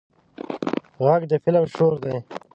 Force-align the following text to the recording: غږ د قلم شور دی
غږ 1.05 1.21
د 1.31 1.33
قلم 1.43 1.65
شور 1.73 1.93
دی 2.03 2.15